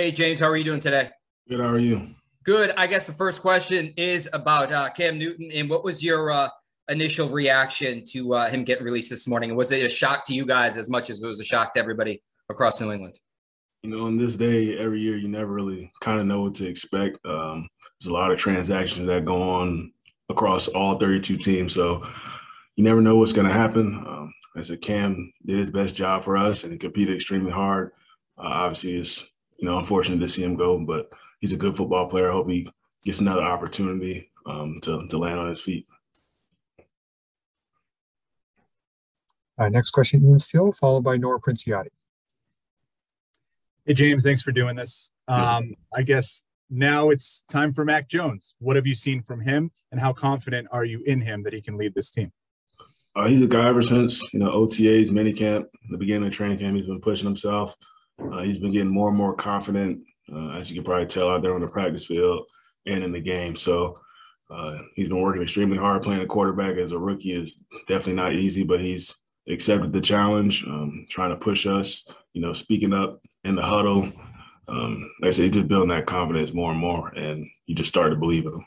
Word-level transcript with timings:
Hey, 0.00 0.12
James, 0.12 0.40
how 0.40 0.48
are 0.48 0.56
you 0.56 0.64
doing 0.64 0.80
today? 0.80 1.10
Good. 1.46 1.60
How 1.60 1.66
are 1.66 1.78
you? 1.78 2.14
Good. 2.42 2.72
I 2.78 2.86
guess 2.86 3.06
the 3.06 3.12
first 3.12 3.42
question 3.42 3.92
is 3.98 4.30
about 4.32 4.72
uh, 4.72 4.88
Cam 4.88 5.18
Newton, 5.18 5.50
and 5.52 5.68
what 5.68 5.84
was 5.84 6.02
your 6.02 6.30
uh, 6.30 6.48
initial 6.88 7.28
reaction 7.28 8.02
to 8.12 8.32
uh, 8.32 8.48
him 8.48 8.64
getting 8.64 8.82
released 8.82 9.10
this 9.10 9.28
morning? 9.28 9.54
Was 9.54 9.72
it 9.72 9.84
a 9.84 9.90
shock 9.90 10.26
to 10.28 10.34
you 10.34 10.46
guys 10.46 10.78
as 10.78 10.88
much 10.88 11.10
as 11.10 11.22
it 11.22 11.26
was 11.26 11.38
a 11.38 11.44
shock 11.44 11.74
to 11.74 11.80
everybody 11.80 12.22
across 12.48 12.80
New 12.80 12.90
England? 12.90 13.18
You 13.82 13.90
know, 13.90 14.06
on 14.06 14.16
this 14.16 14.38
day, 14.38 14.78
every 14.78 15.02
year, 15.02 15.18
you 15.18 15.28
never 15.28 15.52
really 15.52 15.92
kind 16.00 16.18
of 16.18 16.24
know 16.24 16.44
what 16.44 16.54
to 16.54 16.66
expect. 16.66 17.18
Um, 17.26 17.68
there's 18.00 18.10
a 18.10 18.14
lot 18.14 18.30
of 18.30 18.38
transactions 18.38 19.06
that 19.06 19.26
go 19.26 19.42
on 19.42 19.92
across 20.30 20.66
all 20.66 20.98
32 20.98 21.36
teams, 21.36 21.74
so 21.74 22.02
you 22.74 22.84
never 22.84 23.02
know 23.02 23.16
what's 23.16 23.34
going 23.34 23.48
to 23.48 23.52
happen. 23.52 24.02
Um, 24.08 24.32
I 24.56 24.62
said 24.62 24.80
Cam 24.80 25.30
did 25.44 25.58
his 25.58 25.70
best 25.70 25.94
job 25.94 26.24
for 26.24 26.38
us 26.38 26.64
and 26.64 26.72
he 26.72 26.78
competed 26.78 27.14
extremely 27.14 27.52
hard. 27.52 27.90
Uh, 28.38 28.46
obviously, 28.46 28.96
it's 28.96 29.26
you 29.60 29.68
know 29.68 29.78
unfortunate 29.78 30.20
to 30.20 30.28
see 30.28 30.42
him 30.42 30.56
go, 30.56 30.78
but 30.78 31.12
he's 31.40 31.52
a 31.52 31.56
good 31.56 31.76
football 31.76 32.08
player. 32.08 32.30
I 32.30 32.32
hope 32.32 32.48
he 32.48 32.72
gets 33.04 33.20
another 33.20 33.42
opportunity 33.42 34.30
um, 34.46 34.80
to 34.82 35.06
to 35.06 35.18
land 35.18 35.38
on 35.38 35.48
his 35.48 35.60
feet. 35.60 35.86
All 39.58 39.66
right, 39.66 39.72
next 39.72 39.90
question, 39.90 40.24
Ian 40.24 40.38
Steele, 40.38 40.72
followed 40.72 41.04
by 41.04 41.18
Nora 41.18 41.38
Princiotti. 41.38 41.88
Hey, 43.84 43.92
James, 43.92 44.24
thanks 44.24 44.40
for 44.40 44.52
doing 44.52 44.74
this. 44.74 45.10
Um, 45.28 45.74
I 45.94 46.02
guess 46.02 46.42
now 46.70 47.10
it's 47.10 47.44
time 47.48 47.74
for 47.74 47.84
Mac 47.84 48.08
Jones. 48.08 48.54
What 48.58 48.76
have 48.76 48.86
you 48.86 48.94
seen 48.94 49.22
from 49.22 49.40
him, 49.40 49.70
and 49.92 50.00
how 50.00 50.14
confident 50.14 50.68
are 50.72 50.84
you 50.84 51.02
in 51.06 51.20
him 51.20 51.42
that 51.42 51.52
he 51.52 51.60
can 51.60 51.76
lead 51.76 51.94
this 51.94 52.10
team? 52.10 52.32
Uh, 53.14 53.26
he's 53.26 53.42
a 53.42 53.46
guy 53.46 53.68
ever 53.68 53.82
since 53.82 54.22
you 54.32 54.38
know 54.38 54.50
OTAs, 54.50 55.10
minicamp, 55.10 55.66
the 55.90 55.98
beginning 55.98 56.28
of 56.28 56.32
training 56.32 56.58
camp. 56.58 56.76
He's 56.76 56.86
been 56.86 57.00
pushing 57.00 57.26
himself. 57.26 57.76
Uh, 58.32 58.42
he's 58.42 58.58
been 58.58 58.72
getting 58.72 58.92
more 58.92 59.08
and 59.08 59.16
more 59.16 59.34
confident, 59.34 60.00
uh, 60.32 60.50
as 60.50 60.70
you 60.70 60.76
can 60.76 60.84
probably 60.84 61.06
tell 61.06 61.28
out 61.28 61.42
there 61.42 61.54
on 61.54 61.60
the 61.60 61.68
practice 61.68 62.06
field 62.06 62.46
and 62.86 63.02
in 63.04 63.12
the 63.12 63.20
game. 63.20 63.56
So 63.56 63.98
uh, 64.50 64.78
he's 64.94 65.08
been 65.08 65.20
working 65.20 65.42
extremely 65.42 65.78
hard. 65.78 66.02
Playing 66.02 66.22
a 66.22 66.26
quarterback 66.26 66.76
as 66.76 66.92
a 66.92 66.98
rookie 66.98 67.32
is 67.32 67.64
definitely 67.86 68.14
not 68.14 68.34
easy, 68.34 68.62
but 68.62 68.80
he's 68.80 69.14
accepted 69.48 69.92
the 69.92 70.00
challenge, 70.00 70.64
um, 70.66 71.06
trying 71.08 71.30
to 71.30 71.36
push 71.36 71.66
us. 71.66 72.06
You 72.32 72.42
know, 72.42 72.52
speaking 72.52 72.92
up 72.92 73.20
in 73.44 73.54
the 73.54 73.62
huddle. 73.62 74.10
Um, 74.68 75.10
like 75.20 75.28
I 75.28 75.30
said, 75.32 75.44
he's 75.46 75.54
just 75.54 75.68
building 75.68 75.88
that 75.88 76.06
confidence 76.06 76.52
more 76.52 76.70
and 76.70 76.78
more, 76.78 77.08
and 77.08 77.44
you 77.66 77.74
just 77.74 77.88
start 77.88 78.12
to 78.12 78.16
believe 78.16 78.46
in 78.46 78.52
him. 78.52 78.66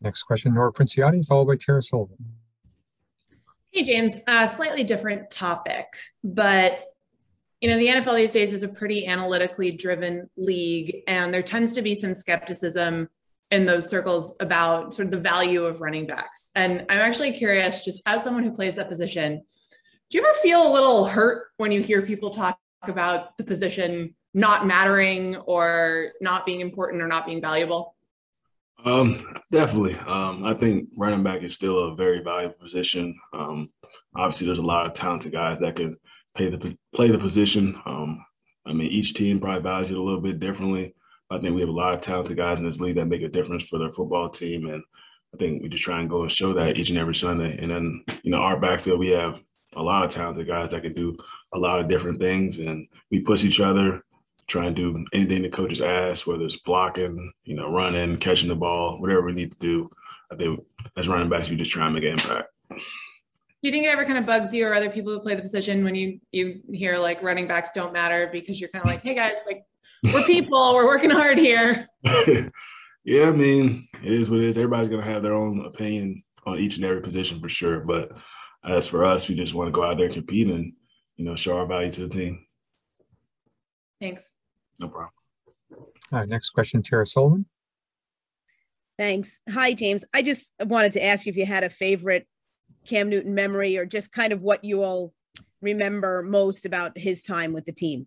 Next 0.00 0.24
question, 0.24 0.54
Nora 0.54 0.72
Princiotti, 0.72 1.24
followed 1.24 1.46
by 1.46 1.56
Tara 1.56 1.82
Sullivan. 1.82 2.16
Hey, 3.80 3.86
James, 3.86 4.14
uh, 4.26 4.46
slightly 4.46 4.84
different 4.84 5.30
topic, 5.30 5.86
but 6.22 6.84
you 7.62 7.70
know, 7.70 7.78
the 7.78 7.86
NFL 7.86 8.14
these 8.14 8.30
days 8.30 8.52
is 8.52 8.62
a 8.62 8.68
pretty 8.68 9.06
analytically 9.06 9.70
driven 9.70 10.28
league, 10.36 10.96
and 11.08 11.32
there 11.32 11.42
tends 11.42 11.72
to 11.72 11.80
be 11.80 11.94
some 11.94 12.12
skepticism 12.12 13.08
in 13.50 13.64
those 13.64 13.88
circles 13.88 14.34
about 14.40 14.92
sort 14.92 15.06
of 15.06 15.12
the 15.12 15.20
value 15.20 15.64
of 15.64 15.80
running 15.80 16.06
backs. 16.06 16.50
And 16.54 16.84
I'm 16.90 16.98
actually 16.98 17.32
curious, 17.32 17.82
just 17.82 18.02
as 18.04 18.22
someone 18.22 18.42
who 18.42 18.52
plays 18.52 18.74
that 18.74 18.90
position, 18.90 19.40
do 20.10 20.18
you 20.18 20.26
ever 20.26 20.34
feel 20.42 20.70
a 20.70 20.74
little 20.74 21.06
hurt 21.06 21.46
when 21.56 21.72
you 21.72 21.80
hear 21.80 22.02
people 22.02 22.28
talk 22.28 22.58
about 22.82 23.38
the 23.38 23.44
position 23.44 24.14
not 24.34 24.66
mattering 24.66 25.36
or 25.36 26.12
not 26.20 26.44
being 26.44 26.60
important 26.60 27.02
or 27.02 27.08
not 27.08 27.24
being 27.24 27.40
valuable? 27.40 27.94
Um, 28.84 29.20
definitely. 29.50 29.94
Um, 30.06 30.44
I 30.44 30.54
think 30.54 30.88
running 30.96 31.22
back 31.22 31.42
is 31.42 31.54
still 31.54 31.78
a 31.78 31.94
very 31.94 32.22
valuable 32.22 32.56
position. 32.60 33.18
Um, 33.32 33.68
obviously, 34.16 34.46
there's 34.46 34.58
a 34.58 34.62
lot 34.62 34.86
of 34.86 34.94
talented 34.94 35.32
guys 35.32 35.60
that 35.60 35.76
can 35.76 35.96
play 36.36 36.48
the 36.50 36.76
play 36.94 37.10
the 37.10 37.18
position. 37.18 37.80
Um, 37.84 38.24
I 38.66 38.72
mean, 38.72 38.90
each 38.90 39.14
team 39.14 39.40
probably 39.40 39.62
values 39.62 39.90
it 39.90 39.96
a 39.96 40.02
little 40.02 40.20
bit 40.20 40.40
differently. 40.40 40.94
I 41.30 41.38
think 41.38 41.54
we 41.54 41.60
have 41.60 41.68
a 41.68 41.72
lot 41.72 41.94
of 41.94 42.00
talented 42.00 42.36
guys 42.36 42.58
in 42.58 42.66
this 42.66 42.80
league 42.80 42.96
that 42.96 43.06
make 43.06 43.22
a 43.22 43.28
difference 43.28 43.68
for 43.68 43.78
their 43.78 43.92
football 43.92 44.28
team, 44.28 44.66
and 44.68 44.82
I 45.32 45.36
think 45.36 45.62
we 45.62 45.68
just 45.68 45.84
try 45.84 46.00
and 46.00 46.10
go 46.10 46.22
and 46.22 46.32
show 46.32 46.52
that 46.54 46.76
each 46.76 46.90
and 46.90 46.98
every 46.98 47.14
Sunday. 47.14 47.56
And 47.58 47.70
then, 47.70 48.04
you 48.22 48.30
know, 48.30 48.38
our 48.38 48.58
backfield, 48.58 48.98
we 48.98 49.10
have 49.10 49.40
a 49.76 49.82
lot 49.82 50.04
of 50.04 50.10
talented 50.10 50.48
guys 50.48 50.70
that 50.70 50.82
can 50.82 50.92
do 50.92 51.16
a 51.54 51.58
lot 51.58 51.80
of 51.80 51.88
different 51.88 52.18
things, 52.18 52.58
and 52.58 52.88
we 53.10 53.20
push 53.20 53.44
each 53.44 53.60
other 53.60 54.02
try 54.50 54.66
and 54.66 54.74
do 54.74 55.04
anything 55.12 55.42
the 55.42 55.48
coaches 55.48 55.80
ask, 55.80 56.26
whether 56.26 56.44
it's 56.44 56.56
blocking, 56.56 57.32
you 57.44 57.54
know, 57.54 57.70
running, 57.70 58.16
catching 58.16 58.48
the 58.48 58.54
ball, 58.54 59.00
whatever 59.00 59.22
we 59.22 59.32
need 59.32 59.52
to 59.52 59.58
do. 59.58 59.90
I 60.32 60.36
think 60.36 60.60
as 60.96 61.08
running 61.08 61.28
backs, 61.28 61.48
we 61.48 61.56
just 61.56 61.70
try 61.70 61.86
and 61.86 61.94
make 61.94 62.04
an 62.04 62.10
impact. 62.10 62.48
Do 62.70 63.68
you 63.68 63.70
think 63.70 63.84
it 63.84 63.88
ever 63.88 64.04
kind 64.04 64.18
of 64.18 64.26
bugs 64.26 64.52
you 64.52 64.66
or 64.66 64.74
other 64.74 64.90
people 64.90 65.12
who 65.12 65.20
play 65.20 65.34
the 65.34 65.42
position 65.42 65.84
when 65.84 65.94
you 65.94 66.18
you 66.32 66.62
hear 66.72 66.98
like 66.98 67.22
running 67.22 67.46
backs 67.46 67.70
don't 67.74 67.92
matter 67.92 68.28
because 68.32 68.60
you're 68.60 68.70
kind 68.70 68.84
of 68.84 68.90
like, 68.90 69.02
hey 69.02 69.14
guys, 69.14 69.34
like 69.46 69.64
we're 70.02 70.24
people, 70.24 70.74
we're 70.74 70.86
working 70.86 71.10
hard 71.10 71.38
here. 71.38 71.86
yeah, 73.04 73.26
I 73.26 73.32
mean, 73.32 73.86
it 74.02 74.12
is 74.12 74.30
what 74.30 74.40
it 74.40 74.46
is. 74.46 74.56
Everybody's 74.56 74.88
gonna 74.88 75.04
have 75.04 75.22
their 75.22 75.34
own 75.34 75.64
opinion 75.66 76.22
on 76.46 76.58
each 76.58 76.76
and 76.76 76.84
every 76.86 77.02
position 77.02 77.38
for 77.38 77.50
sure. 77.50 77.80
But 77.80 78.12
as 78.64 78.86
for 78.88 79.04
us, 79.04 79.28
we 79.28 79.36
just 79.36 79.54
want 79.54 79.68
to 79.68 79.72
go 79.72 79.84
out 79.84 79.98
there 79.98 80.06
and 80.06 80.14
compete 80.14 80.48
and 80.48 80.72
you 81.16 81.24
know 81.26 81.36
show 81.36 81.58
our 81.58 81.66
value 81.66 81.92
to 81.92 82.00
the 82.00 82.08
team. 82.08 82.46
Thanks. 84.00 84.30
No 84.80 84.88
problem. 84.88 85.10
All 86.12 86.18
right, 86.18 86.28
next 86.28 86.50
question, 86.50 86.82
Tara 86.82 87.06
Sullivan. 87.06 87.46
Thanks. 88.98 89.40
Hi, 89.50 89.72
James. 89.72 90.04
I 90.12 90.22
just 90.22 90.52
wanted 90.64 90.92
to 90.94 91.04
ask 91.04 91.24
you 91.24 91.30
if 91.30 91.36
you 91.36 91.46
had 91.46 91.64
a 91.64 91.70
favorite 91.70 92.26
Cam 92.86 93.08
Newton 93.08 93.34
memory 93.34 93.76
or 93.78 93.86
just 93.86 94.12
kind 94.12 94.32
of 94.32 94.42
what 94.42 94.64
you 94.64 94.82
all 94.82 95.14
remember 95.62 96.22
most 96.22 96.66
about 96.66 96.96
his 96.98 97.22
time 97.22 97.52
with 97.52 97.64
the 97.64 97.72
team. 97.72 98.06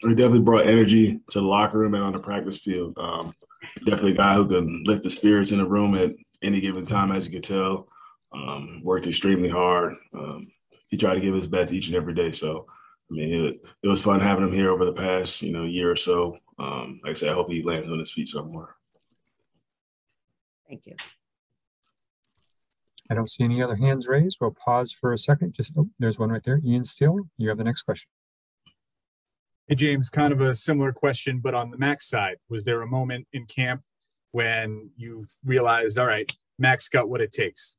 He 0.00 0.10
definitely 0.10 0.40
brought 0.40 0.66
energy 0.66 1.20
to 1.30 1.40
the 1.40 1.46
locker 1.46 1.78
room 1.78 1.94
and 1.94 2.02
on 2.02 2.12
the 2.12 2.18
practice 2.18 2.58
field. 2.58 2.96
Um, 2.98 3.34
definitely 3.80 4.12
a 4.12 4.16
guy 4.16 4.34
who 4.34 4.46
can 4.48 4.84
lift 4.84 5.02
the 5.02 5.10
spirits 5.10 5.50
in 5.50 5.58
the 5.58 5.66
room 5.66 5.94
at 5.94 6.12
any 6.42 6.60
given 6.60 6.86
time, 6.86 7.12
as 7.12 7.26
you 7.26 7.32
can 7.32 7.42
tell. 7.42 7.88
Um, 8.32 8.80
worked 8.82 9.06
extremely 9.06 9.48
hard. 9.48 9.94
Um, 10.14 10.48
he 10.88 10.96
tried 10.96 11.14
to 11.14 11.20
give 11.20 11.34
his 11.34 11.46
best 11.46 11.72
each 11.72 11.86
and 11.86 11.96
every 11.96 12.14
day. 12.14 12.32
So 12.32 12.66
I 13.10 13.14
mean, 13.14 13.44
it, 13.46 13.56
it 13.82 13.88
was 13.88 14.02
fun 14.02 14.20
having 14.20 14.44
him 14.44 14.52
here 14.52 14.70
over 14.70 14.84
the 14.84 14.92
past, 14.92 15.42
you 15.42 15.52
know, 15.52 15.64
year 15.64 15.90
or 15.90 15.96
so. 15.96 16.36
Um, 16.58 17.00
like 17.02 17.10
I 17.10 17.14
said, 17.14 17.30
I 17.30 17.34
hope 17.34 17.50
he 17.50 17.62
lands 17.62 17.88
on 17.88 17.98
his 17.98 18.12
feet 18.12 18.28
somewhere. 18.28 18.76
Thank 20.68 20.86
you. 20.86 20.96
I 23.10 23.14
don't 23.14 23.30
see 23.30 23.44
any 23.44 23.62
other 23.62 23.76
hands 23.76 24.08
raised. 24.08 24.38
We'll 24.40 24.52
pause 24.52 24.90
for 24.90 25.12
a 25.12 25.18
second. 25.18 25.54
Just 25.54 25.76
oh, 25.76 25.88
there's 25.98 26.18
one 26.18 26.30
right 26.30 26.42
there. 26.44 26.60
Ian 26.64 26.84
Steele, 26.84 27.18
you 27.36 27.50
have 27.50 27.58
the 27.58 27.64
next 27.64 27.82
question. 27.82 28.08
Hey, 29.68 29.74
James, 29.74 30.08
kind 30.08 30.32
of 30.32 30.40
a 30.40 30.54
similar 30.54 30.92
question, 30.92 31.40
but 31.40 31.54
on 31.54 31.70
the 31.70 31.78
Mac 31.78 32.02
side, 32.02 32.36
was 32.48 32.64
there 32.64 32.82
a 32.82 32.86
moment 32.86 33.26
in 33.32 33.46
camp 33.46 33.82
when 34.32 34.90
you 34.96 35.26
realized, 35.44 35.98
all 35.98 36.06
right, 36.06 36.30
Mac's 36.58 36.88
got 36.88 37.08
what 37.08 37.20
it 37.20 37.32
takes? 37.32 37.76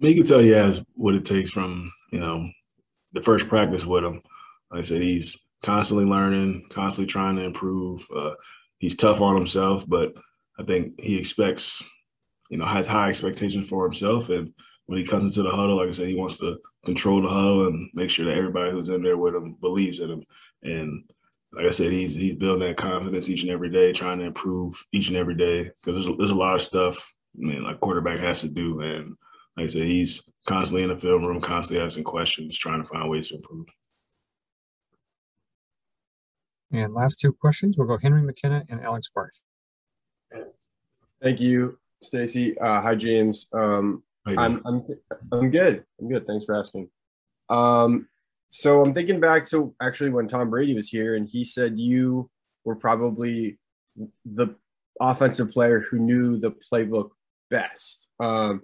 I 0.00 0.04
mean, 0.04 0.16
you 0.16 0.22
can 0.22 0.28
tell 0.28 0.40
he 0.40 0.50
has 0.50 0.82
what 0.94 1.14
it 1.14 1.24
takes 1.24 1.50
from, 1.50 1.90
you 2.12 2.20
know, 2.20 2.48
the 3.12 3.22
first 3.22 3.48
practice 3.48 3.84
with 3.84 4.04
him. 4.04 4.22
Like 4.70 4.80
I 4.80 4.82
said, 4.82 5.02
he's 5.02 5.36
constantly 5.62 6.04
learning, 6.04 6.66
constantly 6.70 7.10
trying 7.10 7.36
to 7.36 7.44
improve. 7.44 8.06
Uh, 8.14 8.34
he's 8.78 8.96
tough 8.96 9.20
on 9.20 9.36
himself, 9.36 9.84
but 9.86 10.14
I 10.58 10.64
think 10.64 11.00
he 11.00 11.16
expects, 11.16 11.82
you 12.50 12.58
know, 12.58 12.66
has 12.66 12.86
high 12.86 13.08
expectations 13.08 13.68
for 13.68 13.84
himself. 13.84 14.28
And 14.28 14.52
when 14.86 14.98
he 14.98 15.04
comes 15.04 15.36
into 15.36 15.48
the 15.48 15.54
huddle, 15.54 15.78
like 15.78 15.88
I 15.88 15.92
said, 15.92 16.08
he 16.08 16.14
wants 16.14 16.38
to 16.38 16.58
control 16.84 17.22
the 17.22 17.28
huddle 17.28 17.66
and 17.66 17.90
make 17.94 18.10
sure 18.10 18.26
that 18.26 18.36
everybody 18.36 18.70
who's 18.70 18.88
in 18.88 19.02
there 19.02 19.16
with 19.16 19.34
him 19.34 19.56
believes 19.60 20.00
in 20.00 20.10
him. 20.10 20.22
And 20.62 21.04
like 21.52 21.66
I 21.66 21.70
said, 21.70 21.90
he's 21.90 22.14
he's 22.14 22.36
building 22.36 22.68
that 22.68 22.76
confidence 22.76 23.28
each 23.28 23.42
and 23.42 23.50
every 23.50 23.70
day, 23.70 23.92
trying 23.92 24.18
to 24.20 24.26
improve 24.26 24.82
each 24.92 25.08
and 25.08 25.16
every 25.16 25.34
day 25.34 25.64
because 25.64 26.04
there's 26.04 26.16
there's 26.16 26.30
a 26.30 26.34
lot 26.34 26.54
of 26.54 26.62
stuff, 26.62 27.12
I 27.36 27.46
mean, 27.46 27.64
like 27.64 27.80
quarterback 27.80 28.20
has 28.20 28.42
to 28.42 28.48
do, 28.48 28.80
and 28.80 29.16
like 29.56 29.64
I 29.64 29.66
said, 29.66 29.82
he's 29.82 30.29
constantly 30.46 30.82
in 30.82 30.88
the 30.88 30.98
film 30.98 31.24
room, 31.24 31.40
constantly 31.40 31.84
asking 31.84 32.04
questions, 32.04 32.58
trying 32.58 32.82
to 32.82 32.88
find 32.88 33.08
ways 33.10 33.28
to 33.28 33.36
improve. 33.36 33.66
And 36.72 36.94
last 36.94 37.20
two 37.20 37.32
questions, 37.32 37.76
we'll 37.76 37.88
go 37.88 37.98
Henry 37.98 38.22
McKenna 38.22 38.64
and 38.68 38.80
Alex 38.80 39.10
Barth. 39.14 39.38
Thank 41.22 41.40
you, 41.40 41.78
Stacy. 42.02 42.56
Uh, 42.58 42.80
hi, 42.80 42.94
James. 42.94 43.48
Um, 43.52 44.02
I'm 44.26 44.62
I'm 44.64 44.86
I'm 45.32 45.50
good. 45.50 45.84
I'm 46.00 46.08
good. 46.08 46.26
Thanks 46.26 46.44
for 46.44 46.54
asking. 46.54 46.88
Um, 47.48 48.08
so 48.48 48.82
I'm 48.82 48.94
thinking 48.94 49.20
back 49.20 49.46
to 49.48 49.74
actually 49.80 50.10
when 50.10 50.28
Tom 50.28 50.50
Brady 50.50 50.74
was 50.74 50.88
here, 50.88 51.16
and 51.16 51.28
he 51.28 51.44
said 51.44 51.78
you 51.78 52.30
were 52.64 52.76
probably 52.76 53.58
the 54.24 54.54
offensive 55.00 55.50
player 55.50 55.80
who 55.80 55.98
knew 55.98 56.36
the 56.36 56.52
playbook 56.52 57.10
best. 57.50 58.08
Um, 58.20 58.62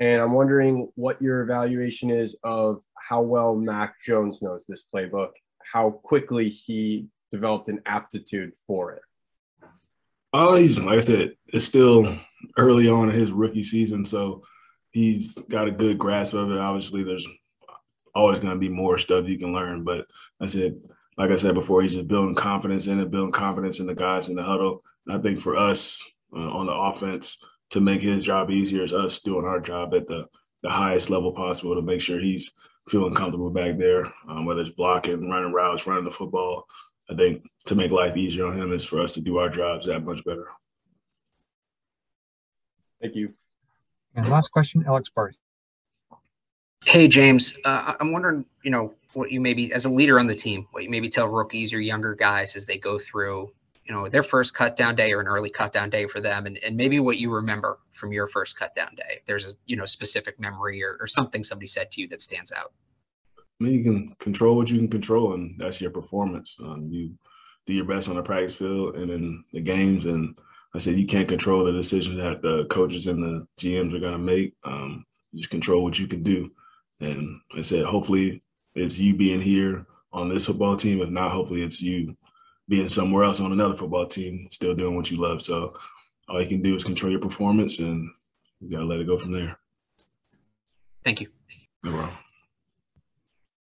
and 0.00 0.20
I'm 0.20 0.32
wondering 0.32 0.90
what 0.94 1.20
your 1.20 1.42
evaluation 1.42 2.10
is 2.10 2.36
of 2.44 2.82
how 3.08 3.22
well 3.22 3.56
Mac 3.56 4.00
Jones 4.00 4.42
knows 4.42 4.64
this 4.66 4.84
playbook, 4.92 5.30
how 5.72 5.90
quickly 5.90 6.48
he 6.48 7.08
developed 7.30 7.68
an 7.68 7.80
aptitude 7.86 8.52
for 8.66 8.92
it. 8.92 9.02
Oh, 10.32 10.54
he's 10.54 10.78
like 10.78 10.98
I 10.98 11.00
said, 11.00 11.32
it's 11.48 11.64
still 11.64 12.18
early 12.56 12.88
on 12.88 13.08
in 13.08 13.18
his 13.18 13.32
rookie 13.32 13.62
season, 13.62 14.04
so 14.04 14.42
he's 14.90 15.36
got 15.48 15.68
a 15.68 15.72
good 15.72 15.98
grasp 15.98 16.34
of 16.34 16.50
it. 16.50 16.58
Obviously, 16.58 17.02
there's 17.02 17.26
always 18.14 18.38
going 18.38 18.52
to 18.52 18.58
be 18.58 18.68
more 18.68 18.98
stuff 18.98 19.26
you 19.26 19.38
can 19.38 19.52
learn. 19.52 19.84
But 19.84 20.06
I 20.40 20.46
said, 20.46 20.76
like 21.16 21.30
I 21.30 21.36
said 21.36 21.54
before, 21.54 21.82
he's 21.82 21.94
just 21.94 22.08
building 22.08 22.34
confidence 22.34 22.86
in 22.86 23.00
it, 23.00 23.10
building 23.10 23.32
confidence 23.32 23.80
in 23.80 23.86
the 23.86 23.94
guys 23.94 24.28
in 24.28 24.36
the 24.36 24.42
huddle. 24.42 24.82
And 25.06 25.16
I 25.16 25.22
think 25.22 25.40
for 25.40 25.56
us 25.56 26.02
uh, 26.36 26.50
on 26.50 26.66
the 26.66 26.72
offense 26.72 27.38
to 27.70 27.80
make 27.80 28.02
his 28.02 28.24
job 28.24 28.50
easier 28.50 28.82
is 28.82 28.92
us 28.92 29.20
doing 29.20 29.44
our 29.44 29.60
job 29.60 29.94
at 29.94 30.06
the 30.06 30.26
the 30.62 30.70
highest 30.70 31.10
level 31.10 31.32
possible 31.32 31.74
to 31.74 31.82
make 31.82 32.00
sure 32.00 32.18
he's 32.18 32.50
feeling 32.88 33.14
comfortable 33.14 33.50
back 33.50 33.78
there, 33.78 34.12
um, 34.28 34.44
whether 34.44 34.60
it's 34.60 34.70
blocking, 34.70 35.30
running 35.30 35.52
routes, 35.52 35.86
running 35.86 36.04
the 36.04 36.10
football. 36.10 36.66
I 37.10 37.14
think 37.14 37.46
to 37.66 37.74
make 37.74 37.90
life 37.90 38.16
easier 38.16 38.46
on 38.46 38.60
him 38.60 38.72
is 38.72 38.84
for 38.84 39.00
us 39.00 39.14
to 39.14 39.20
do 39.20 39.38
our 39.38 39.48
jobs 39.48 39.86
that 39.86 40.00
much 40.00 40.24
better. 40.24 40.48
Thank 43.00 43.14
you. 43.14 43.34
And 44.14 44.28
last 44.28 44.48
question, 44.48 44.84
Alex 44.86 45.10
Barth. 45.10 45.38
Hey, 46.84 47.08
James. 47.08 47.56
Uh, 47.64 47.94
I'm 48.00 48.12
wondering, 48.12 48.44
you 48.62 48.70
know, 48.70 48.94
what 49.14 49.30
you 49.30 49.40
maybe, 49.40 49.72
as 49.72 49.84
a 49.84 49.90
leader 49.90 50.18
on 50.18 50.26
the 50.26 50.34
team, 50.34 50.66
what 50.72 50.82
you 50.82 50.90
maybe 50.90 51.08
tell 51.08 51.28
rookies 51.28 51.72
or 51.72 51.80
younger 51.80 52.14
guys 52.14 52.56
as 52.56 52.66
they 52.66 52.78
go 52.78 52.98
through, 52.98 53.52
you 53.88 53.94
know, 53.94 54.08
their 54.08 54.22
first 54.22 54.52
cut 54.52 54.76
down 54.76 54.94
day 54.94 55.12
or 55.12 55.20
an 55.20 55.26
early 55.26 55.48
cut 55.48 55.72
down 55.72 55.88
day 55.88 56.06
for 56.06 56.20
them, 56.20 56.46
and, 56.46 56.58
and 56.58 56.76
maybe 56.76 57.00
what 57.00 57.16
you 57.16 57.32
remember 57.32 57.78
from 57.92 58.12
your 58.12 58.28
first 58.28 58.58
cut 58.58 58.74
down 58.74 58.94
day. 58.94 59.16
If 59.16 59.24
there's 59.24 59.46
a, 59.46 59.52
you 59.66 59.76
know, 59.76 59.86
specific 59.86 60.38
memory 60.38 60.84
or, 60.84 60.98
or 61.00 61.06
something 61.06 61.42
somebody 61.42 61.68
said 61.68 61.90
to 61.92 62.02
you 62.02 62.08
that 62.08 62.20
stands 62.20 62.52
out. 62.52 62.72
I 63.38 63.64
mean, 63.64 63.72
you 63.72 63.82
can 63.82 64.14
control 64.18 64.56
what 64.56 64.68
you 64.68 64.76
can 64.76 64.88
control, 64.88 65.32
and 65.32 65.54
that's 65.58 65.80
your 65.80 65.90
performance. 65.90 66.58
Um, 66.62 66.88
you 66.90 67.14
do 67.66 67.72
your 67.72 67.86
best 67.86 68.08
on 68.08 68.16
the 68.16 68.22
practice 68.22 68.54
field 68.54 68.96
and 68.96 69.10
in 69.10 69.44
the 69.52 69.60
games. 69.60 70.04
And 70.04 70.36
I 70.74 70.78
said 70.78 70.96
you 70.96 71.06
can't 71.06 71.28
control 71.28 71.64
the 71.64 71.72
decisions 71.72 72.18
that 72.18 72.42
the 72.42 72.66
coaches 72.70 73.06
and 73.06 73.22
the 73.22 73.46
GMs 73.58 73.94
are 73.94 74.00
going 74.00 74.12
to 74.12 74.18
make. 74.18 74.54
Um, 74.64 75.04
just 75.34 75.50
control 75.50 75.82
what 75.82 75.98
you 75.98 76.06
can 76.06 76.22
do. 76.22 76.50
And 77.00 77.40
I 77.56 77.62
said, 77.62 77.84
hopefully, 77.84 78.42
it's 78.74 78.98
you 78.98 79.14
being 79.14 79.40
here 79.40 79.86
on 80.12 80.28
this 80.28 80.46
football 80.46 80.76
team. 80.76 81.00
If 81.00 81.10
not, 81.10 81.32
hopefully, 81.32 81.62
it's 81.62 81.82
you 81.82 82.16
being 82.68 82.88
somewhere 82.88 83.24
else 83.24 83.40
on 83.40 83.52
another 83.52 83.76
football 83.76 84.06
team, 84.06 84.48
still 84.50 84.74
doing 84.74 84.94
what 84.94 85.10
you 85.10 85.16
love. 85.16 85.42
So 85.42 85.72
all 86.28 86.42
you 86.42 86.48
can 86.48 86.62
do 86.62 86.74
is 86.74 86.84
control 86.84 87.10
your 87.10 87.20
performance, 87.20 87.78
and 87.78 88.10
you 88.60 88.70
got 88.70 88.80
to 88.80 88.84
let 88.84 89.00
it 89.00 89.06
go 89.06 89.18
from 89.18 89.32
there. 89.32 89.58
Thank 91.04 91.20
you. 91.20 91.28
No 91.84 91.92
problem. 91.92 92.16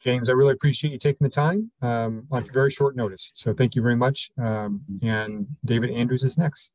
James, 0.00 0.28
I 0.28 0.32
really 0.32 0.52
appreciate 0.52 0.90
you 0.90 0.98
taking 0.98 1.24
the 1.24 1.30
time 1.30 1.70
um, 1.80 2.26
on 2.32 2.44
very 2.52 2.70
short 2.72 2.96
notice. 2.96 3.30
So 3.34 3.54
thank 3.54 3.76
you 3.76 3.82
very 3.82 3.94
much. 3.94 4.30
Um, 4.36 4.82
and 5.00 5.46
David 5.64 5.90
Andrews 5.90 6.24
is 6.24 6.36
next. 6.36 6.72